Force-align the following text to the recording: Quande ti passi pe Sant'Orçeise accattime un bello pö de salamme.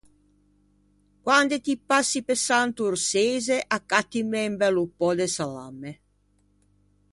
Quande 1.25 1.57
ti 1.65 1.73
passi 1.89 2.19
pe 2.27 2.35
Sant'Orçeise 2.47 3.57
accattime 3.77 4.41
un 4.49 4.55
bello 4.61 4.83
pö 4.97 5.07
de 5.19 5.27
salamme. 5.37 5.91